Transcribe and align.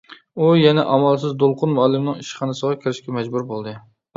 ئۇ 0.37 0.45
يەنە 0.59 0.85
ئامالسىز 0.93 1.35
دولقۇن 1.43 1.75
مۇئەللىمنىڭ 1.75 2.25
ئىشخانىسىغا 2.25 2.81
كىرىشكە 2.87 3.17
مەجبۇر 3.19 3.47
بولدى. 3.53 3.77